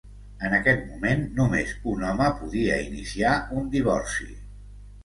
En 0.47 0.53
aquest 0.59 0.87
moment 0.93 1.21
només 1.39 1.75
un 1.93 2.09
home 2.09 2.31
podia 2.41 2.81
iniciar 2.89 3.39
un 3.63 3.73
divorci. 3.79 4.33